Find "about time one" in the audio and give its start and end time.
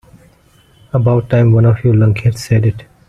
0.93-1.65